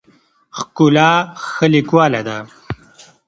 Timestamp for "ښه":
1.49-1.65